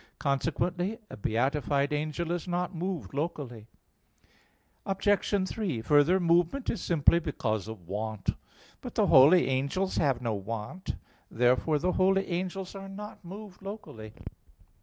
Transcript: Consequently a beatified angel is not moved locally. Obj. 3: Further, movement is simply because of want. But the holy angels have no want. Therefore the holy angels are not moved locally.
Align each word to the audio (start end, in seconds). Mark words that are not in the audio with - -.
Consequently 0.17 0.97
a 1.11 1.15
beatified 1.15 1.93
angel 1.93 2.31
is 2.31 2.47
not 2.47 2.73
moved 2.73 3.13
locally. 3.13 3.67
Obj. 4.83 5.47
3: 5.47 5.81
Further, 5.83 6.19
movement 6.19 6.71
is 6.71 6.81
simply 6.81 7.19
because 7.19 7.67
of 7.67 7.87
want. 7.87 8.29
But 8.81 8.95
the 8.95 9.05
holy 9.05 9.45
angels 9.47 9.97
have 9.97 10.19
no 10.19 10.33
want. 10.33 10.95
Therefore 11.29 11.77
the 11.77 11.91
holy 11.91 12.25
angels 12.29 12.73
are 12.73 12.89
not 12.89 13.23
moved 13.23 13.61
locally. 13.61 14.13